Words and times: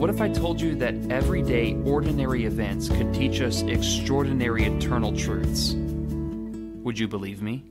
what 0.00 0.08
if 0.08 0.22
I 0.22 0.30
told 0.30 0.58
you 0.58 0.74
that 0.76 0.94
everyday, 1.10 1.74
ordinary 1.84 2.46
events 2.46 2.88
could 2.88 3.12
teach 3.12 3.42
us 3.42 3.60
extraordinary 3.64 4.64
eternal 4.64 5.14
truths? 5.14 5.74
Would 5.74 6.98
you 6.98 7.06
believe 7.06 7.42
me? 7.42 7.62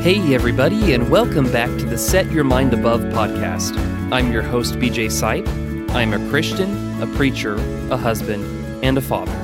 Hey, 0.00 0.32
everybody, 0.32 0.94
and 0.94 1.10
welcome 1.10 1.50
back 1.50 1.76
to 1.80 1.86
the 1.86 1.98
Set 1.98 2.30
Your 2.30 2.44
Mind 2.44 2.72
Above 2.72 3.00
podcast. 3.00 3.76
I'm 4.12 4.30
your 4.30 4.42
host, 4.42 4.74
BJ 4.74 5.06
Sipe. 5.06 5.90
I'm 5.90 6.12
a 6.12 6.30
Christian, 6.30 7.02
a 7.02 7.08
preacher, 7.16 7.56
a 7.90 7.96
husband, 7.96 8.44
and 8.84 8.96
a 8.96 9.00
father. 9.00 9.39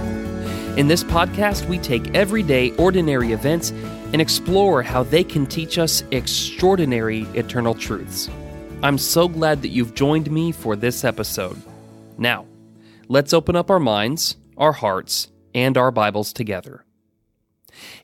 In 0.77 0.89
this 0.89 1.03
podcast, 1.03 1.67
we 1.71 1.79
take 1.79 2.15
everyday, 2.15 2.71
ordinary 2.73 3.33
events 3.33 3.71
and 4.13 4.21
explore 4.21 4.83
how 4.83 5.05
they 5.05 5.25
can 5.25 5.47
teach 5.47 5.79
us 5.79 6.05
extraordinary 6.11 7.23
eternal 7.33 7.73
truths. 7.73 8.29
I'm 8.83 8.99
so 8.99 9.27
glad 9.27 9.63
that 9.63 9.71
you've 9.71 9.95
joined 9.95 10.31
me 10.31 10.53
for 10.53 10.77
this 10.77 11.03
episode. 11.03 11.57
Now, 12.19 12.45
let's 13.09 13.33
open 13.33 13.57
up 13.57 13.71
our 13.71 13.81
minds, 13.81 14.37
our 14.59 14.73
hearts, 14.73 15.29
and 15.55 15.79
our 15.79 15.91
Bibles 15.91 16.35
together. 16.35 16.85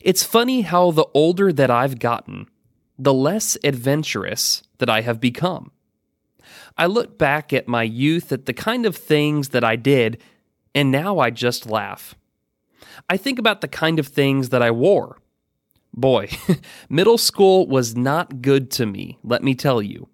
It's 0.01 0.23
funny 0.23 0.61
how 0.61 0.89
the 0.89 1.05
older 1.13 1.53
that 1.53 1.69
I've 1.69 1.99
gotten, 1.99 2.47
the 2.97 3.13
less 3.13 3.55
adventurous 3.63 4.63
that 4.79 4.89
I 4.89 5.01
have 5.01 5.21
become. 5.21 5.69
I 6.75 6.87
look 6.87 7.19
back 7.19 7.53
at 7.53 7.67
my 7.67 7.83
youth 7.83 8.31
at 8.31 8.47
the 8.47 8.53
kind 8.53 8.87
of 8.87 8.97
things 8.97 9.49
that 9.49 9.63
I 9.63 9.75
did, 9.75 10.19
and 10.73 10.89
now 10.89 11.19
I 11.19 11.29
just 11.29 11.69
laugh. 11.69 12.15
I 13.09 13.17
think 13.17 13.39
about 13.39 13.61
the 13.61 13.67
kind 13.67 13.99
of 13.99 14.07
things 14.07 14.49
that 14.49 14.61
I 14.61 14.71
wore. 14.71 15.19
Boy, 15.93 16.29
middle 16.89 17.17
school 17.17 17.67
was 17.67 17.95
not 17.95 18.41
good 18.41 18.71
to 18.71 18.85
me, 18.85 19.19
let 19.23 19.43
me 19.43 19.55
tell 19.55 19.81
you. 19.81 20.09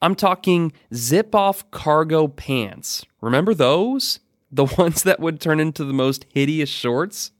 I'm 0.00 0.14
talking 0.14 0.72
zip 0.94 1.34
off 1.34 1.68
cargo 1.70 2.28
pants. 2.28 3.04
Remember 3.20 3.52
those? 3.54 4.20
The 4.50 4.64
ones 4.78 5.02
that 5.02 5.20
would 5.20 5.40
turn 5.40 5.60
into 5.60 5.84
the 5.84 5.92
most 5.92 6.24
hideous 6.32 6.70
shorts? 6.70 7.32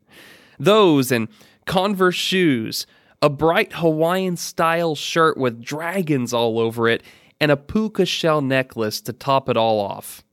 Those 0.58 1.12
and 1.12 1.28
Converse 1.68 2.14
shoes, 2.14 2.86
a 3.20 3.28
bright 3.28 3.74
Hawaiian 3.74 4.38
style 4.38 4.94
shirt 4.94 5.36
with 5.36 5.62
dragons 5.62 6.32
all 6.32 6.58
over 6.58 6.88
it, 6.88 7.02
and 7.38 7.50
a 7.50 7.58
puka 7.58 8.06
shell 8.06 8.40
necklace 8.40 9.02
to 9.02 9.12
top 9.12 9.50
it 9.50 9.56
all 9.58 9.78
off. 9.78 10.24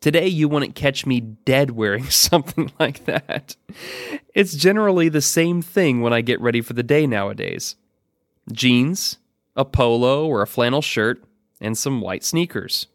Today, 0.00 0.28
you 0.28 0.48
wouldn't 0.48 0.76
catch 0.76 1.06
me 1.06 1.20
dead 1.20 1.72
wearing 1.72 2.04
something 2.10 2.70
like 2.78 3.04
that. 3.06 3.56
It's 4.34 4.54
generally 4.54 5.08
the 5.08 5.22
same 5.22 5.62
thing 5.62 6.00
when 6.00 6.12
I 6.12 6.20
get 6.20 6.40
ready 6.40 6.60
for 6.60 6.72
the 6.72 6.82
day 6.82 7.06
nowadays 7.06 7.76
jeans, 8.52 9.18
a 9.56 9.64
polo 9.64 10.26
or 10.26 10.40
a 10.40 10.46
flannel 10.46 10.80
shirt, 10.80 11.22
and 11.60 11.76
some 11.76 12.00
white 12.00 12.24
sneakers. 12.24 12.86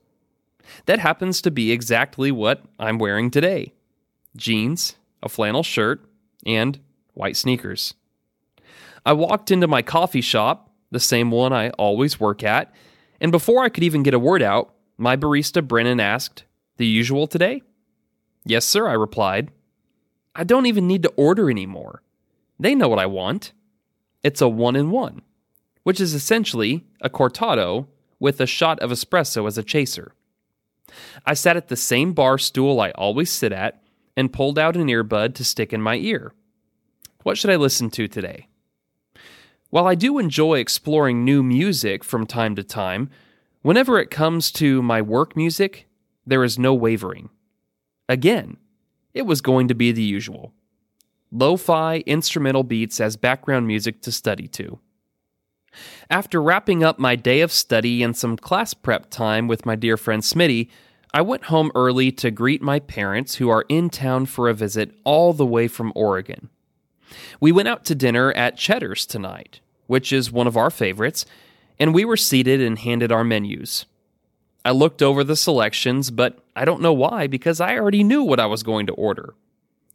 That 0.86 1.00
happens 1.00 1.42
to 1.42 1.52
be 1.52 1.72
exactly 1.72 2.32
what 2.32 2.64
I'm 2.80 2.98
wearing 2.98 3.30
today 3.30 3.74
jeans, 4.36 4.96
a 5.22 5.30
flannel 5.30 5.64
shirt, 5.64 6.04
and 6.46 6.80
white 7.14 7.38
sneakers. 7.38 7.94
I 9.06 9.14
walked 9.14 9.52
into 9.52 9.68
my 9.68 9.82
coffee 9.82 10.22
shop, 10.22 10.72
the 10.92 11.00
same 11.00 11.30
one 11.30 11.54
I 11.54 11.70
always 11.72 12.20
work 12.20 12.44
at, 12.44 12.74
and 13.20 13.32
before 13.32 13.64
I 13.64 13.70
could 13.70 13.84
even 13.84 14.04
get 14.04 14.14
a 14.14 14.20
word 14.20 14.42
out, 14.42 14.74
my 14.98 15.16
barista 15.16 15.66
Brennan 15.66 16.00
asked, 16.00 16.46
the 16.78 16.86
usual 16.86 17.28
today? 17.28 17.62
Yes, 18.46 18.66
sir, 18.66 18.88
I 18.88 18.94
replied. 18.94 19.52
I 20.36 20.44
don't 20.44 20.66
even 20.66 20.88
need 20.88 21.04
to 21.04 21.14
order 21.16 21.50
anymore. 21.50 22.02
They 22.60 22.76
know 22.76 22.88
what 22.88 23.00
I 23.00 23.06
want. 23.06 23.54
It's 24.24 24.42
a 24.42 24.48
one 24.48 24.76
in 24.76 24.90
one, 24.90 25.22
which 25.84 26.00
is 26.00 26.14
essentially 26.14 26.86
a 27.02 27.10
cortado 27.10 27.88
with 28.20 28.40
a 28.40 28.48
shot 28.48 28.80
of 28.80 28.92
espresso 28.92 29.48
as 29.48 29.58
a 29.58 29.64
chaser. 29.64 30.14
I 31.26 31.34
sat 31.34 31.58
at 31.58 31.68
the 31.68 31.76
same 31.76 32.14
bar 32.14 32.38
stool 32.38 32.80
I 32.80 32.92
always 32.92 33.32
sit 33.32 33.52
at 33.52 33.84
and 34.16 34.34
pulled 34.34 34.60
out 34.60 34.78
an 34.78 34.88
earbud 34.88 35.34
to 35.36 35.44
stick 35.44 35.74
in 35.74 35.82
my 35.82 35.96
ear. 35.96 36.34
What 37.24 37.38
should 37.38 37.50
I 37.50 37.56
listen 37.56 37.90
to 37.92 38.08
today? 38.08 38.48
While 39.70 39.88
I 39.88 39.96
do 39.96 40.20
enjoy 40.20 40.60
exploring 40.60 41.24
new 41.24 41.42
music 41.42 42.04
from 42.04 42.28
time 42.28 42.56
to 42.56 42.64
time, 42.64 43.10
whenever 43.62 44.00
it 44.00 44.12
comes 44.12 44.52
to 44.54 44.84
my 44.84 45.02
work 45.02 45.36
music, 45.36 45.88
there 46.26 46.44
is 46.44 46.60
no 46.60 46.74
wavering. 46.74 47.30
Again, 48.10 48.58
it 49.14 49.24
was 49.24 49.42
going 49.42 49.68
to 49.68 49.76
be 49.76 49.92
the 49.92 50.04
usual 50.04 50.54
lo 51.34 51.58
fi 51.58 52.04
instrumental 52.06 52.64
beats 52.64 53.02
as 53.02 53.18
background 53.18 53.68
music 53.68 54.02
to 54.02 54.12
study 54.12 54.48
to. 54.48 54.80
After 56.10 56.42
wrapping 56.42 56.84
up 56.84 57.00
my 57.00 57.16
day 57.16 57.42
of 57.42 57.52
study 57.52 58.04
and 58.04 58.16
some 58.16 58.38
class 58.38 58.76
prep 58.76 59.10
time 59.10 59.48
with 59.48 59.66
my 59.66 59.76
dear 59.76 59.98
friend 59.98 60.22
Smitty, 60.22 60.70
I 61.14 61.22
went 61.22 61.46
home 61.46 61.72
early 61.74 62.12
to 62.14 62.32
greet 62.32 62.62
my 62.62 62.80
parents 62.80 63.36
who 63.36 63.50
are 63.50 63.66
in 63.70 63.90
town 63.90 64.28
for 64.28 64.48
a 64.48 64.54
visit 64.54 64.96
all 65.04 65.34
the 65.34 65.46
way 65.46 65.68
from 65.68 65.92
Oregon. 65.96 66.50
We 67.40 67.52
went 67.52 67.68
out 67.68 67.86
to 67.86 67.96
dinner 67.96 68.32
at 68.34 68.58
Cheddar's 68.58 69.06
tonight, 69.06 69.60
which 69.88 70.14
is 70.14 70.32
one 70.32 70.48
of 70.48 70.58
our 70.58 70.70
favorites, 70.70 71.26
and 71.80 71.94
we 71.94 72.06
were 72.06 72.18
seated 72.18 72.62
and 72.62 72.80
handed 72.80 73.12
our 73.12 73.24
menus. 73.24 73.86
I 74.66 74.72
looked 74.72 75.02
over 75.02 75.24
the 75.24 75.36
selections, 75.36 76.10
but 76.10 76.40
I 76.56 76.66
don't 76.66 76.82
know 76.82 76.94
why 76.94 77.28
because 77.28 77.60
I 77.60 77.78
already 77.78 78.04
knew 78.04 78.24
what 78.24 78.40
I 78.40 78.46
was 78.46 78.64
going 78.64 78.88
to 78.88 78.94
order 78.94 79.36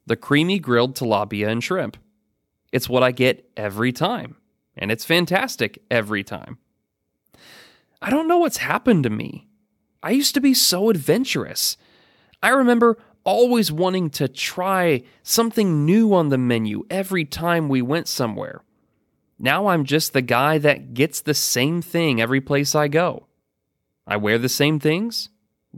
the 0.06 0.16
creamy 0.16 0.58
grilled 0.58 0.96
tilapia 0.96 1.48
and 1.48 1.62
shrimp. 1.62 1.98
It's 2.72 2.88
what 2.88 3.02
I 3.02 3.12
get 3.12 3.50
every 3.58 3.92
time, 3.92 4.36
and 4.74 4.90
it's 4.90 5.04
fantastic 5.04 5.82
every 5.90 6.24
time. 6.24 6.56
I 8.00 8.08
don't 8.08 8.26
know 8.26 8.38
what's 8.38 8.56
happened 8.56 9.04
to 9.04 9.10
me. 9.10 9.48
I 10.02 10.12
used 10.12 10.32
to 10.34 10.40
be 10.40 10.54
so 10.54 10.88
adventurous. 10.88 11.76
I 12.42 12.48
remember 12.50 12.96
always 13.24 13.70
wanting 13.70 14.08
to 14.08 14.28
try 14.28 15.02
something 15.22 15.84
new 15.84 16.14
on 16.14 16.30
the 16.30 16.38
menu 16.38 16.86
every 16.88 17.26
time 17.26 17.68
we 17.68 17.82
went 17.82 18.08
somewhere. 18.08 18.62
Now 19.38 19.66
I'm 19.66 19.84
just 19.84 20.14
the 20.14 20.22
guy 20.22 20.56
that 20.58 20.94
gets 20.94 21.20
the 21.20 21.34
same 21.34 21.82
thing 21.82 22.20
every 22.20 22.40
place 22.40 22.74
I 22.74 22.88
go. 22.88 23.27
I 24.08 24.16
wear 24.16 24.38
the 24.38 24.48
same 24.48 24.80
things, 24.80 25.28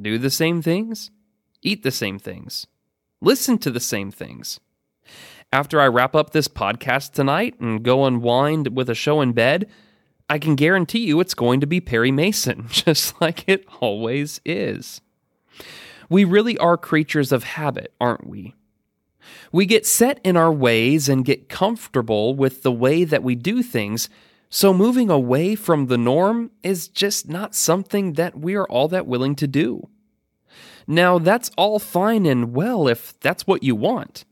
do 0.01 0.17
the 0.17 0.31
same 0.31 0.63
things, 0.63 1.11
eat 1.63 1.83
the 1.83 1.91
same 1.91 2.21
things, 2.21 2.69
listen 3.21 3.59
to 3.59 3.73
the 3.73 3.81
same 3.81 4.13
things. 4.13 4.61
After 5.53 5.81
I 5.81 5.89
wrap 5.89 6.15
up 6.15 6.31
this 6.31 6.47
podcast 6.47 7.13
tonight 7.13 7.59
and 7.59 7.83
go 7.83 8.05
unwind 8.05 8.77
with 8.77 8.89
a 8.89 8.95
show 8.95 9.21
in 9.21 9.33
bed, 9.33 9.69
I 10.29 10.39
can 10.39 10.55
guarantee 10.55 11.01
you 11.01 11.19
it's 11.19 11.35
going 11.35 11.59
to 11.61 11.67
be 11.67 11.81
Perry 11.81 12.13
Mason, 12.13 12.67
just 12.71 13.21
like 13.21 13.43
it 13.49 13.67
always 13.81 14.41
is. 14.45 15.01
We 16.09 16.23
really 16.23 16.57
are 16.59 16.77
creatures 16.77 17.33
of 17.33 17.43
habit, 17.43 17.93
aren't 18.01 18.29
we? 18.29 18.55
We 19.51 19.67
get 19.67 19.87
set 19.87 20.21
in 20.23 20.37
our 20.37 20.53
ways 20.53 21.09
and 21.09 21.25
get 21.25 21.49
comfortable 21.49 22.35
with 22.37 22.63
the 22.63 22.73
way 22.73 23.03
that 23.03 23.25
we 23.25 23.35
do 23.35 23.61
things 23.65 24.09
so 24.51 24.75
moving 24.75 25.11
away 25.11 25.55
from 25.55 25.87
the 25.87 25.97
norm 25.97 26.51
is 26.65 26.89
just 26.89 27.29
not 27.29 27.55
something 27.55 28.15
that 28.15 28.37
we 28.37 28.57
are 28.57 28.67
all 28.67 28.89
that 28.89 29.07
willing 29.07 29.37
to 29.37 29.47
do. 29.47 29.89
Now, 30.89 31.21
that's 31.21 31.53
all 31.57 31.79
fine 31.79 32.27
and 32.27 32.53
well 32.53 32.89
if 32.89 33.19
that's 33.21 33.47
what 33.47 33.63
you 33.63 33.77
want. 33.77 34.25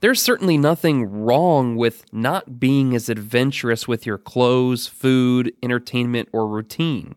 There's 0.00 0.20
certainly 0.20 0.58
nothing 0.58 1.06
wrong 1.06 1.74
with 1.74 2.04
not 2.12 2.60
being 2.60 2.94
as 2.94 3.08
adventurous 3.08 3.88
with 3.88 4.04
your 4.04 4.18
clothes, 4.18 4.86
food, 4.86 5.54
entertainment, 5.62 6.28
or 6.34 6.46
routine. 6.46 7.14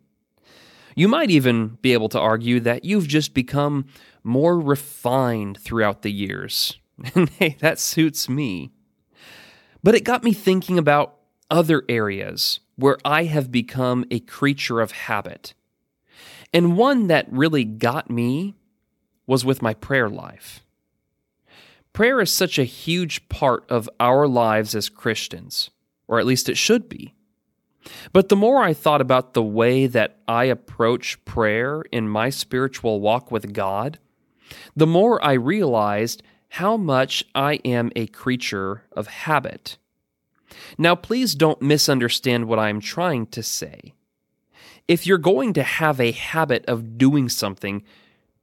You 0.95 1.09
might 1.09 1.29
even 1.29 1.77
be 1.81 1.91
able 1.91 2.09
to 2.09 2.19
argue 2.19 2.61
that 2.61 2.85
you've 2.85 3.07
just 3.07 3.33
become 3.33 3.85
more 4.23 4.57
refined 4.57 5.57
throughout 5.57 6.03
the 6.03 6.11
years. 6.11 6.79
And 7.13 7.29
hey, 7.39 7.57
that 7.59 7.79
suits 7.79 8.29
me. 8.29 8.71
But 9.83 9.95
it 9.95 10.05
got 10.05 10.23
me 10.23 10.31
thinking 10.31 10.77
about 10.77 11.18
other 11.49 11.83
areas 11.89 12.59
where 12.75 12.97
I 13.03 13.25
have 13.25 13.51
become 13.51 14.05
a 14.09 14.19
creature 14.19 14.81
of 14.81 14.91
habit. 14.91 15.53
And 16.53 16.77
one 16.77 17.07
that 17.07 17.31
really 17.31 17.65
got 17.65 18.09
me 18.09 18.55
was 19.27 19.45
with 19.45 19.61
my 19.61 19.73
prayer 19.73 20.09
life. 20.09 20.61
Prayer 21.93 22.21
is 22.21 22.31
such 22.31 22.57
a 22.57 22.63
huge 22.63 23.27
part 23.29 23.69
of 23.69 23.89
our 23.99 24.27
lives 24.27 24.73
as 24.73 24.89
Christians, 24.89 25.69
or 26.07 26.19
at 26.19 26.25
least 26.25 26.49
it 26.49 26.57
should 26.57 26.87
be. 26.87 27.13
But 28.13 28.29
the 28.29 28.35
more 28.35 28.61
I 28.61 28.73
thought 28.73 29.01
about 29.01 29.33
the 29.33 29.43
way 29.43 29.87
that 29.87 30.17
I 30.27 30.45
approach 30.45 31.23
prayer 31.25 31.83
in 31.91 32.09
my 32.09 32.29
spiritual 32.29 32.99
walk 32.99 33.31
with 33.31 33.53
God, 33.53 33.99
the 34.75 34.87
more 34.87 35.23
I 35.23 35.33
realized 35.33 36.23
how 36.49 36.77
much 36.77 37.23
I 37.35 37.55
am 37.65 37.91
a 37.95 38.07
creature 38.07 38.83
of 38.91 39.07
habit. 39.07 39.77
Now, 40.77 40.95
please 40.95 41.35
don't 41.35 41.61
misunderstand 41.61 42.45
what 42.45 42.59
I'm 42.59 42.79
trying 42.79 43.27
to 43.27 43.43
say. 43.43 43.93
If 44.87 45.05
you're 45.05 45.17
going 45.17 45.53
to 45.53 45.63
have 45.63 45.99
a 45.99 46.11
habit 46.11 46.65
of 46.65 46.97
doing 46.97 47.29
something, 47.29 47.83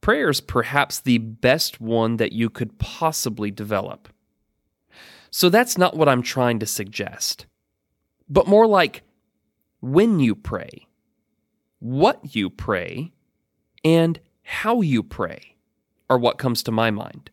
prayer 0.01 0.29
is 0.29 0.39
perhaps 0.39 0.99
the 0.99 1.17
best 1.17 1.81
one 1.81 2.17
that 2.17 2.31
you 2.31 2.49
could 2.49 2.79
possibly 2.79 3.51
develop. 3.51 4.07
So 5.29 5.49
that's 5.49 5.77
not 5.77 5.95
what 5.95 6.07
I'm 6.07 6.21
trying 6.21 6.59
to 6.59 6.65
suggest, 6.65 7.45
but 8.29 8.47
more 8.47 8.65
like 8.65 9.03
when 9.81 10.19
you 10.19 10.35
pray, 10.35 10.87
what 11.79 12.35
you 12.35 12.49
pray, 12.49 13.11
and 13.83 14.19
how 14.41 14.81
you 14.81 15.03
pray 15.03 15.57
are 16.09 16.17
what 16.17 16.37
comes 16.37 16.63
to 16.63 16.71
my 16.71 16.89
mind. 16.89 17.29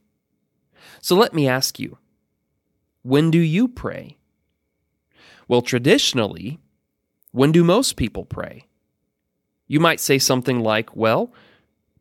So 1.01 1.15
let 1.17 1.33
me 1.33 1.49
ask 1.49 1.79
you 1.79 1.99
when 3.03 3.31
do 3.31 3.39
you 3.39 3.69
pray? 3.69 4.19
Well, 5.49 5.63
traditionally, 5.63 6.59
when 7.33 7.53
do 7.53 7.65
most 7.65 7.97
people 7.97 8.25
pray? 8.25 8.67
You 9.67 9.81
might 9.81 10.01
say 10.01 10.19
something 10.19 10.61
like, 10.61 10.95
well, 10.95 11.33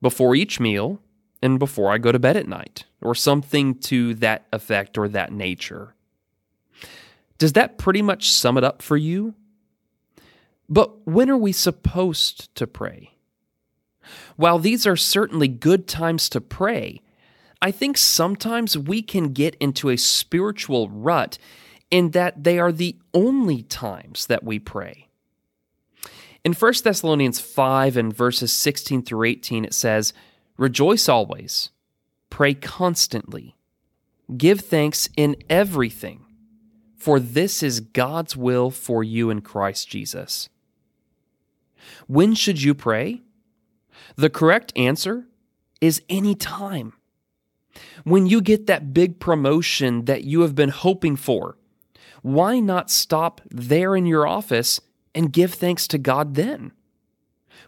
before 0.02 0.36
each 0.36 0.60
meal 0.60 1.00
and 1.42 1.60
before 1.60 1.92
I 1.92 1.98
go 1.98 2.12
to 2.12 2.20
bed 2.20 2.38
at 2.38 2.48
night, 2.48 2.86
or 3.02 3.14
something 3.16 3.76
to 3.76 4.14
that 4.16 4.46
effect 4.54 4.98
or 4.98 5.10
that 5.10 5.32
nature. 5.32 5.94
Does 7.38 7.54
that 7.54 7.78
pretty 7.78 8.02
much 8.02 8.30
sum 8.30 8.58
it 8.58 8.64
up 8.64 8.82
for 8.82 8.96
you? 8.96 9.34
But 10.70 11.06
when 11.06 11.30
are 11.30 11.38
we 11.38 11.52
supposed 11.52 12.54
to 12.56 12.66
pray? 12.66 13.12
While 14.36 14.60
these 14.60 14.88
are 14.88 14.96
certainly 14.96 15.48
good 15.48 15.88
times 15.88 16.30
to 16.30 16.42
pray, 16.42 17.02
I 17.62 17.72
think 17.72 17.98
sometimes 17.98 18.78
we 18.78 19.02
can 19.02 19.34
get 19.34 19.56
into 19.60 19.90
a 19.90 19.98
spiritual 19.98 20.90
rut 20.90 21.38
in 21.94 22.10
that 22.10 22.44
they 22.44 22.58
are 22.58 22.72
the 22.72 22.98
only 23.14 23.62
times 23.62 24.26
that 24.26 24.44
we 24.44 24.58
pray. 24.58 25.10
In 26.44 26.54
1 26.54 26.74
Thessalonians 26.84 27.40
5 27.40 27.96
and 27.96 28.12
verses 28.12 28.52
16 28.52 29.04
through 29.04 29.26
18, 29.26 29.64
it 29.64 29.76
says, 29.76 30.12
Rejoice 30.58 31.08
always, 31.08 31.70
pray 32.32 32.56
constantly, 32.56 33.56
give 34.36 34.62
thanks 34.62 35.08
in 35.16 35.36
everything, 35.52 36.26
for 36.98 37.20
this 37.20 37.62
is 37.62 37.80
God's 37.80 38.36
will 38.36 38.72
for 38.72 39.04
you 39.04 39.30
in 39.30 39.42
Christ 39.42 39.88
Jesus. 39.88 40.50
When 42.08 42.34
should 42.34 42.64
you 42.64 42.74
pray? 42.74 43.22
The 44.16 44.32
correct 44.32 44.74
answer 44.76 45.28
is 45.80 46.02
any 46.10 46.34
time. 46.34 46.94
When 48.04 48.26
you 48.26 48.42
get 48.42 48.66
that 48.66 48.96
big 48.96 49.20
promotion 49.20 50.06
that 50.06 50.24
you 50.24 50.42
have 50.42 50.56
been 50.56 50.70
hoping 50.70 51.16
for, 51.16 51.56
why 52.24 52.60
not 52.60 52.90
stop 52.90 53.42
there 53.52 53.96
in 53.96 54.06
your 54.06 54.26
office 54.26 54.82
and 55.14 55.32
give 55.32 55.54
thanks 55.54 55.88
to 55.90 55.98
God 55.98 56.36
then. 56.36 56.72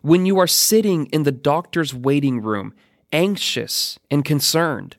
When 0.02 0.26
you 0.26 0.40
are 0.40 0.48
sitting 0.48 1.06
in 1.08 1.24
the 1.24 1.32
doctor's 1.32 1.94
waiting 1.94 2.42
room, 2.42 2.74
anxious 3.12 4.00
and 4.10 4.26
concerned, 4.26 4.98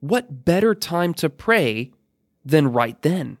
what 0.00 0.44
better 0.44 0.74
time 0.74 1.14
to 1.14 1.30
pray 1.30 1.92
than 2.44 2.72
right 2.72 3.00
then? 3.02 3.38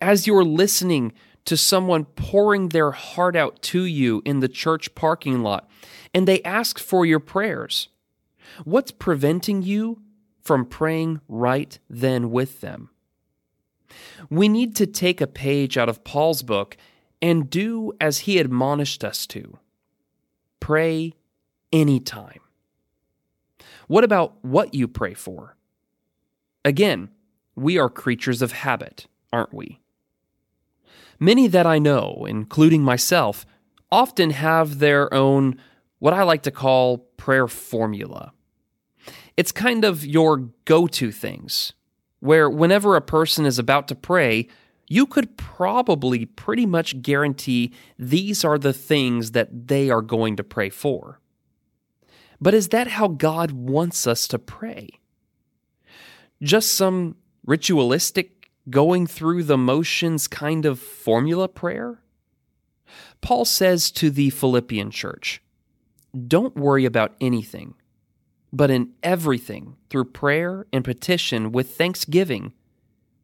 As 0.00 0.26
you're 0.26 0.44
listening 0.44 1.12
to 1.44 1.56
someone 1.56 2.04
pouring 2.04 2.68
their 2.68 2.90
heart 2.90 3.36
out 3.36 3.60
to 3.62 3.84
you 3.84 4.22
in 4.24 4.40
the 4.40 4.48
church 4.48 4.94
parking 4.94 5.42
lot 5.42 5.68
and 6.14 6.26
they 6.26 6.42
ask 6.42 6.78
for 6.78 7.04
your 7.04 7.20
prayers, 7.20 7.88
what's 8.64 8.90
preventing 8.90 9.62
you 9.62 10.00
from 10.42 10.64
praying 10.64 11.20
right 11.28 11.78
then 11.88 12.30
with 12.30 12.60
them? 12.60 12.90
We 14.28 14.48
need 14.48 14.76
to 14.76 14.86
take 14.86 15.20
a 15.20 15.26
page 15.26 15.76
out 15.76 15.88
of 15.88 16.04
Paul's 16.04 16.42
book 16.42 16.76
and 17.22 17.50
do 17.50 17.92
as 18.00 18.20
he 18.20 18.38
admonished 18.38 19.04
us 19.04 19.26
to 19.28 19.58
pray 20.60 21.14
anytime. 21.72 22.40
What 23.86 24.04
about 24.04 24.42
what 24.44 24.74
you 24.74 24.86
pray 24.86 25.14
for? 25.14 25.56
Again, 26.64 27.10
we 27.56 27.78
are 27.78 27.88
creatures 27.88 28.42
of 28.42 28.52
habit, 28.52 29.06
aren't 29.32 29.52
we? 29.52 29.80
Many 31.18 31.46
that 31.48 31.66
I 31.66 31.78
know, 31.78 32.24
including 32.28 32.82
myself, 32.82 33.44
often 33.90 34.30
have 34.30 34.78
their 34.78 35.12
own, 35.12 35.58
what 35.98 36.14
I 36.14 36.22
like 36.22 36.42
to 36.44 36.50
call 36.50 36.98
prayer 37.16 37.48
formula. 37.48 38.32
It's 39.36 39.52
kind 39.52 39.84
of 39.84 40.06
your 40.06 40.50
go 40.64 40.86
to 40.86 41.10
things, 41.10 41.72
where 42.20 42.48
whenever 42.48 42.96
a 42.96 43.00
person 43.00 43.44
is 43.46 43.58
about 43.58 43.88
to 43.88 43.94
pray, 43.94 44.46
you 44.88 45.06
could 45.06 45.36
probably 45.36 46.26
pretty 46.26 46.66
much 46.66 47.00
guarantee 47.02 47.72
these 47.98 48.44
are 48.44 48.58
the 48.58 48.72
things 48.72 49.32
that 49.32 49.68
they 49.68 49.90
are 49.90 50.02
going 50.02 50.36
to 50.36 50.44
pray 50.44 50.68
for. 50.68 51.20
But 52.40 52.54
is 52.54 52.68
that 52.68 52.88
how 52.88 53.08
God 53.08 53.52
wants 53.52 54.06
us 54.06 54.26
to 54.28 54.38
pray? 54.38 54.88
Just 56.42 56.72
some 56.72 57.16
ritualistic, 57.44 58.50
going 58.68 59.06
through 59.06 59.44
the 59.44 59.58
motions 59.58 60.26
kind 60.26 60.64
of 60.64 60.78
formula 60.78 61.48
prayer? 61.48 62.02
Paul 63.20 63.44
says 63.44 63.90
to 63.92 64.10
the 64.10 64.30
Philippian 64.30 64.90
church, 64.90 65.42
Don't 66.26 66.56
worry 66.56 66.84
about 66.84 67.14
anything, 67.20 67.74
but 68.52 68.70
in 68.70 68.92
everything, 69.02 69.76
through 69.88 70.06
prayer 70.06 70.66
and 70.72 70.84
petition 70.84 71.52
with 71.52 71.76
thanksgiving, 71.76 72.52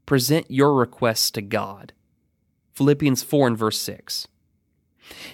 present 0.05 0.51
your 0.51 0.75
requests 0.75 1.31
to 1.33 1.43
God. 1.43 1.93
Philippians 2.75 3.23
4 3.23 3.49
and 3.49 3.59
verse 3.59 3.81
6. 3.81 4.29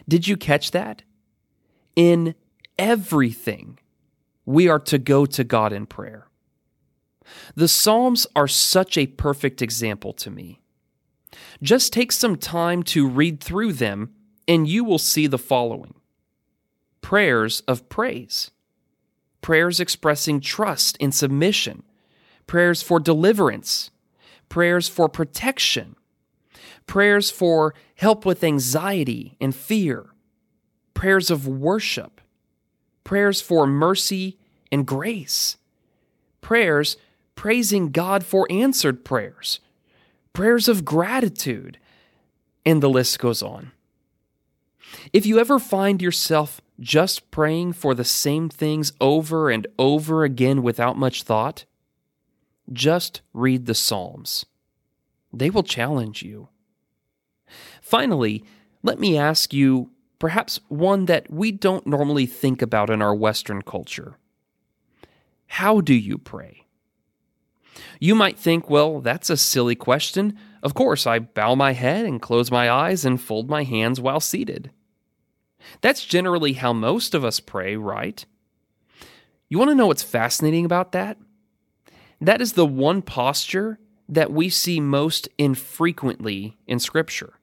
Did 0.08 0.28
you 0.28 0.36
catch 0.36 0.70
that? 0.70 1.02
In 1.96 2.34
everything, 2.78 3.78
we 4.46 4.68
are 4.68 4.78
to 4.80 4.98
go 4.98 5.26
to 5.26 5.44
God 5.44 5.72
in 5.72 5.86
prayer. 5.86 6.28
The 7.54 7.68
Psalms 7.68 8.26
are 8.34 8.48
such 8.48 8.96
a 8.96 9.06
perfect 9.06 9.62
example 9.62 10.12
to 10.14 10.30
me. 10.30 10.60
Just 11.62 11.92
take 11.92 12.12
some 12.12 12.36
time 12.36 12.82
to 12.84 13.06
read 13.06 13.40
through 13.40 13.74
them, 13.74 14.14
and 14.48 14.68
you 14.68 14.84
will 14.84 14.98
see 14.98 15.26
the 15.26 15.38
following 15.38 15.94
prayers 17.00 17.60
of 17.62 17.88
praise, 17.88 18.52
prayers 19.42 19.80
expressing 19.80 20.40
trust 20.40 20.96
and 21.00 21.14
submission, 21.14 21.82
prayers 22.46 22.82
for 22.82 22.98
deliverance, 22.98 23.90
prayers 24.48 24.88
for 24.88 25.08
protection, 25.08 25.96
prayers 26.86 27.30
for 27.30 27.74
help 27.96 28.24
with 28.24 28.42
anxiety 28.42 29.36
and 29.40 29.54
fear, 29.54 30.06
prayers 30.94 31.30
of 31.30 31.46
worship, 31.46 32.20
prayers 33.04 33.40
for 33.40 33.66
mercy 33.66 34.38
and 34.70 34.86
grace, 34.86 35.58
prayers 36.40 36.96
praising 37.34 37.90
God 37.90 38.24
for 38.24 38.46
answered 38.50 39.04
prayers, 39.04 39.58
prayers 40.32 40.68
of 40.68 40.84
gratitude, 40.84 41.78
and 42.64 42.82
the 42.82 42.90
list 42.90 43.18
goes 43.18 43.42
on. 43.42 43.72
If 45.12 45.26
you 45.26 45.38
ever 45.38 45.58
find 45.58 46.00
yourself 46.00 46.60
just 46.82 47.30
praying 47.30 47.72
for 47.72 47.94
the 47.94 48.04
same 48.04 48.48
things 48.48 48.92
over 49.00 49.48
and 49.48 49.66
over 49.78 50.24
again 50.24 50.62
without 50.62 50.98
much 50.98 51.22
thought, 51.22 51.64
just 52.72 53.22
read 53.32 53.66
the 53.66 53.74
Psalms. 53.74 54.44
They 55.32 55.48
will 55.48 55.62
challenge 55.62 56.22
you. 56.22 56.48
Finally, 57.80 58.44
let 58.82 58.98
me 58.98 59.16
ask 59.16 59.54
you 59.54 59.90
perhaps 60.18 60.60
one 60.68 61.06
that 61.06 61.30
we 61.30 61.52
don't 61.52 61.86
normally 61.86 62.26
think 62.26 62.60
about 62.60 62.90
in 62.90 63.00
our 63.00 63.14
Western 63.14 63.62
culture. 63.62 64.18
How 65.46 65.80
do 65.80 65.94
you 65.94 66.18
pray? 66.18 66.66
You 68.00 68.14
might 68.14 68.38
think, 68.38 68.68
well, 68.68 69.00
that's 69.00 69.30
a 69.30 69.36
silly 69.36 69.74
question. 69.74 70.36
Of 70.62 70.74
course, 70.74 71.06
I 71.06 71.18
bow 71.18 71.54
my 71.54 71.72
head 71.72 72.04
and 72.06 72.20
close 72.20 72.50
my 72.50 72.70
eyes 72.70 73.04
and 73.04 73.20
fold 73.20 73.48
my 73.48 73.64
hands 73.64 74.00
while 74.00 74.20
seated. 74.20 74.70
That's 75.80 76.04
generally 76.04 76.54
how 76.54 76.72
most 76.72 77.14
of 77.14 77.24
us 77.24 77.40
pray, 77.40 77.76
right? 77.76 78.24
You 79.48 79.58
want 79.58 79.70
to 79.70 79.74
know 79.74 79.88
what's 79.88 80.02
fascinating 80.02 80.64
about 80.64 80.92
that? 80.92 81.18
That 82.20 82.40
is 82.40 82.52
the 82.52 82.66
one 82.66 83.02
posture 83.02 83.78
that 84.08 84.32
we 84.32 84.48
see 84.48 84.80
most 84.80 85.28
infrequently 85.38 86.58
in 86.66 86.78
Scripture. 86.78 87.34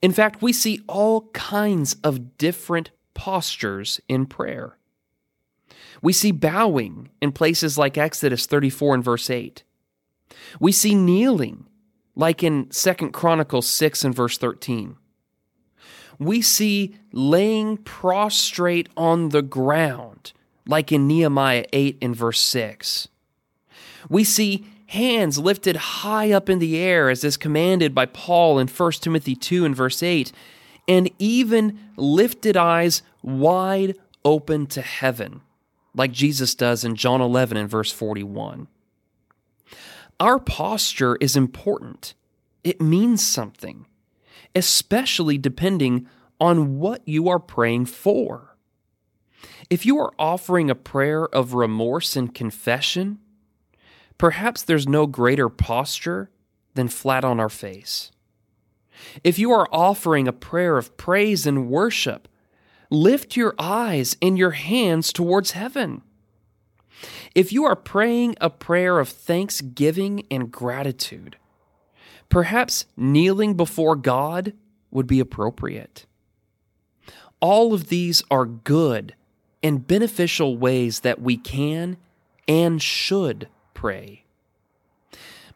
In 0.00 0.12
fact, 0.12 0.42
we 0.42 0.52
see 0.52 0.80
all 0.88 1.28
kinds 1.32 1.96
of 2.02 2.38
different 2.38 2.90
postures 3.14 4.00
in 4.08 4.26
prayer. 4.26 4.78
We 6.02 6.12
see 6.12 6.30
bowing 6.30 7.10
in 7.20 7.32
places 7.32 7.78
like 7.78 7.98
Exodus 7.98 8.46
34 8.46 8.96
and 8.96 9.04
verse 9.04 9.30
8. 9.30 9.62
We 10.60 10.72
see 10.72 10.94
kneeling 10.94 11.66
like 12.14 12.42
in 12.42 12.68
2 12.68 12.94
Chronicles 13.10 13.68
6 13.68 14.04
and 14.04 14.14
verse 14.14 14.38
13. 14.38 14.96
We 16.18 16.42
see 16.42 16.96
laying 17.12 17.76
prostrate 17.78 18.88
on 18.96 19.30
the 19.30 19.42
ground, 19.42 20.32
like 20.66 20.92
in 20.92 21.06
Nehemiah 21.06 21.64
8 21.72 21.98
and 22.02 22.14
verse 22.16 22.40
6. 22.40 23.08
We 24.08 24.24
see 24.24 24.66
hands 24.86 25.38
lifted 25.38 25.76
high 25.76 26.32
up 26.32 26.48
in 26.48 26.58
the 26.58 26.76
air, 26.78 27.10
as 27.10 27.24
is 27.24 27.36
commanded 27.36 27.94
by 27.94 28.06
Paul 28.06 28.58
in 28.58 28.68
1 28.68 28.92
Timothy 28.92 29.34
2 29.34 29.64
and 29.64 29.74
verse 29.74 30.02
8, 30.02 30.32
and 30.88 31.10
even 31.18 31.78
lifted 31.96 32.56
eyes 32.56 33.02
wide 33.22 33.96
open 34.24 34.66
to 34.66 34.82
heaven, 34.82 35.40
like 35.94 36.12
Jesus 36.12 36.54
does 36.54 36.84
in 36.84 36.94
John 36.94 37.20
11 37.20 37.56
and 37.56 37.68
verse 37.68 37.92
41. 37.92 38.68
Our 40.18 40.38
posture 40.38 41.16
is 41.16 41.36
important, 41.36 42.14
it 42.64 42.80
means 42.80 43.26
something, 43.26 43.86
especially 44.54 45.38
depending 45.38 46.06
on 46.40 46.78
what 46.78 47.06
you 47.06 47.28
are 47.28 47.38
praying 47.38 47.86
for. 47.86 48.56
If 49.70 49.84
you 49.84 49.98
are 49.98 50.12
offering 50.18 50.70
a 50.70 50.74
prayer 50.74 51.26
of 51.26 51.54
remorse 51.54 52.16
and 52.16 52.34
confession, 52.34 53.18
perhaps 54.18 54.62
there's 54.62 54.88
no 54.88 55.06
greater 55.06 55.48
posture 55.48 56.30
than 56.74 56.88
flat 56.88 57.24
on 57.24 57.40
our 57.40 57.48
face. 57.48 58.12
If 59.24 59.38
you 59.38 59.50
are 59.52 59.68
offering 59.72 60.28
a 60.28 60.32
prayer 60.32 60.78
of 60.78 60.96
praise 60.96 61.46
and 61.46 61.68
worship, 61.68 62.28
lift 62.90 63.36
your 63.36 63.54
eyes 63.58 64.16
and 64.22 64.38
your 64.38 64.52
hands 64.52 65.12
towards 65.12 65.52
heaven. 65.52 66.02
If 67.34 67.52
you 67.52 67.64
are 67.64 67.76
praying 67.76 68.36
a 68.40 68.48
prayer 68.48 68.98
of 68.98 69.08
thanksgiving 69.08 70.26
and 70.30 70.50
gratitude, 70.50 71.36
perhaps 72.28 72.86
kneeling 72.96 73.54
before 73.54 73.96
God 73.96 74.52
would 74.90 75.06
be 75.06 75.20
appropriate. 75.20 76.06
All 77.40 77.74
of 77.74 77.88
these 77.88 78.22
are 78.30 78.46
good 78.46 79.14
and 79.62 79.86
beneficial 79.86 80.56
ways 80.56 81.00
that 81.00 81.20
we 81.20 81.36
can 81.36 81.96
and 82.48 82.80
should 82.80 83.48
pray. 83.74 84.24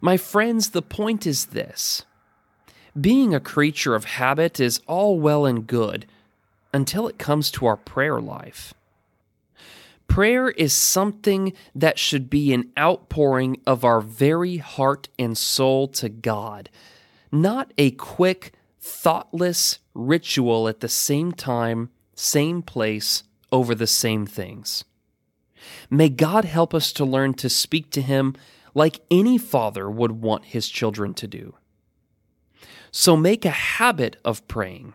My 0.00 0.16
friends, 0.16 0.70
the 0.70 0.82
point 0.82 1.26
is 1.26 1.46
this 1.46 2.04
being 2.98 3.34
a 3.34 3.40
creature 3.40 3.94
of 3.94 4.04
habit 4.04 4.58
is 4.58 4.80
all 4.86 5.18
well 5.18 5.46
and 5.46 5.66
good 5.66 6.06
until 6.72 7.06
it 7.06 7.18
comes 7.18 7.50
to 7.52 7.66
our 7.66 7.76
prayer 7.76 8.20
life. 8.20 8.74
Prayer 10.10 10.50
is 10.50 10.72
something 10.72 11.52
that 11.74 11.98
should 11.98 12.28
be 12.28 12.52
an 12.52 12.72
outpouring 12.76 13.60
of 13.66 13.84
our 13.84 14.00
very 14.00 14.56
heart 14.56 15.08
and 15.18 15.38
soul 15.38 15.86
to 15.88 16.08
God, 16.08 16.68
not 17.30 17.72
a 17.78 17.92
quick, 17.92 18.52
thoughtless 18.80 19.78
ritual 19.94 20.66
at 20.68 20.80
the 20.80 20.88
same 20.88 21.30
time, 21.32 21.90
same 22.14 22.60
place, 22.60 23.22
over 23.52 23.74
the 23.74 23.86
same 23.86 24.26
things. 24.26 24.84
May 25.88 26.08
God 26.08 26.44
help 26.44 26.74
us 26.74 26.92
to 26.94 27.04
learn 27.04 27.34
to 27.34 27.48
speak 27.48 27.90
to 27.92 28.02
Him 28.02 28.34
like 28.74 29.00
any 29.10 29.38
father 29.38 29.90
would 29.90 30.12
want 30.12 30.46
his 30.46 30.68
children 30.68 31.14
to 31.14 31.26
do. 31.26 31.54
So 32.90 33.16
make 33.16 33.44
a 33.44 33.50
habit 33.50 34.16
of 34.24 34.46
praying, 34.48 34.94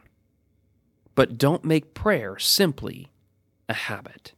but 1.13 1.38
don't 1.38 1.63
make 1.63 1.93
prayer 1.93 2.38
simply 2.38 3.12
a 3.69 3.74
habit. 3.74 4.34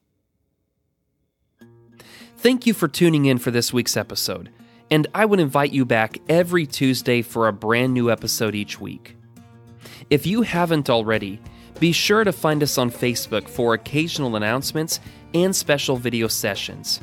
Thank 2.47 2.65
you 2.65 2.73
for 2.73 2.87
tuning 2.87 3.25
in 3.25 3.39
for 3.39 3.51
this 3.51 3.73
week's 3.73 3.97
episode, 3.97 4.49
and 4.89 5.05
I 5.13 5.25
would 5.25 5.41
invite 5.41 5.73
you 5.73 5.83
back 5.83 6.17
every 6.29 6.65
Tuesday 6.65 7.21
for 7.21 7.49
a 7.49 7.51
brand 7.51 7.93
new 7.93 8.09
episode 8.09 8.55
each 8.55 8.79
week. 8.79 9.17
If 10.09 10.25
you 10.25 10.43
haven't 10.43 10.89
already, 10.89 11.41
be 11.81 11.91
sure 11.91 12.23
to 12.23 12.31
find 12.31 12.63
us 12.63 12.77
on 12.77 12.89
Facebook 12.89 13.49
for 13.49 13.73
occasional 13.73 14.37
announcements 14.37 15.01
and 15.33 15.53
special 15.53 15.97
video 15.97 16.29
sessions. 16.29 17.01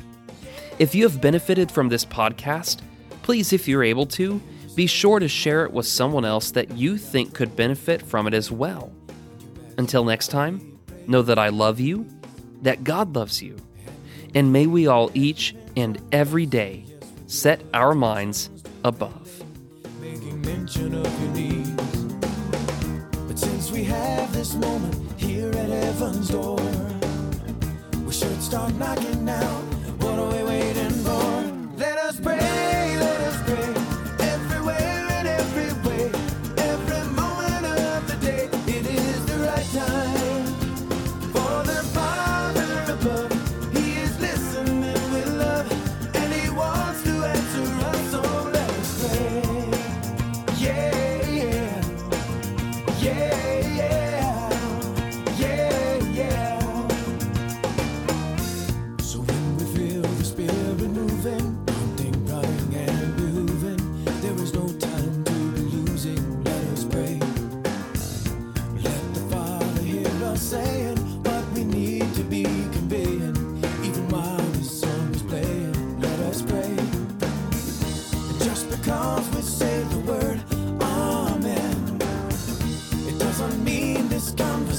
If 0.79 0.95
you 0.95 1.03
have 1.03 1.21
benefited 1.21 1.71
from 1.71 1.89
this 1.89 2.05
podcast, 2.05 2.79
please, 3.21 3.53
if 3.53 3.67
you're 3.67 3.83
able 3.83 4.07
to, 4.07 4.41
be 4.73 4.87
sure 4.87 5.19
to 5.19 5.27
share 5.27 5.63
it 5.63 5.71
with 5.71 5.85
someone 5.85 6.25
else 6.25 6.49
that 6.49 6.71
you 6.71 6.97
think 6.97 7.35
could 7.35 7.55
benefit 7.55 8.01
from 8.01 8.25
it 8.25 8.33
as 8.33 8.49
well. 8.49 8.91
Until 9.77 10.05
next 10.05 10.29
time, 10.29 10.79
know 11.05 11.21
that 11.21 11.37
I 11.37 11.49
love 11.49 11.79
you, 11.79 12.07
that 12.63 12.83
God 12.83 13.15
loves 13.15 13.43
you, 13.43 13.57
and 14.35 14.51
may 14.51 14.67
we 14.67 14.85
all 14.85 15.09
each 15.13 15.55
and 15.75 15.99
every 16.11 16.45
day 16.45 16.85
set 17.25 17.61
our 17.73 17.95
minds 17.95 18.49
above. 18.83 19.43
But 23.27 23.39
since 23.39 23.71
we 23.71 23.83
have 23.85 24.33
this 24.33 24.53
moment 24.55 25.19
here 25.19 25.49
at 25.49 25.69
heaven's 25.69 26.29
door, 26.29 26.59
we 28.05 28.11
should 28.11 28.41
start 28.41 28.75
knocking 28.75 29.25
now. 29.25 29.61
What 29.99 30.19
are 30.19 30.29
we 30.31 30.44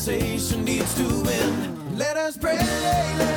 conversation 0.07 0.65
needs 0.65 0.95
to 0.95 1.03
end. 1.03 1.99
Let 1.99 2.17
us 2.17 2.37
pray. 2.37 3.36